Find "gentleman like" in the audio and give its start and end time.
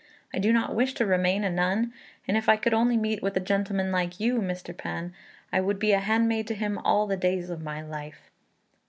3.39-4.19